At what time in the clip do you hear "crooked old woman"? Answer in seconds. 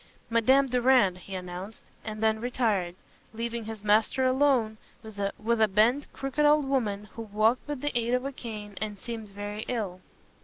6.11-7.03